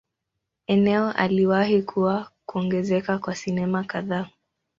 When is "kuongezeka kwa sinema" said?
2.45-3.83